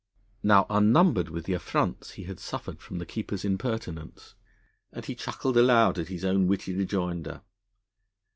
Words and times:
Now, 0.41 0.65
unnumbered 0.67 1.29
were 1.29 1.41
the 1.41 1.53
affronts 1.53 2.13
he 2.13 2.23
had 2.23 2.39
suffered 2.39 2.81
from 2.81 2.97
the 2.97 3.05
Keeper's 3.05 3.45
impertinence, 3.45 4.33
and 4.91 5.05
he 5.05 5.13
chuckled 5.13 5.57
aloud 5.57 5.99
at 5.99 6.07
his 6.07 6.25
own 6.25 6.47
witty 6.47 6.73
rejoinder. 6.73 7.43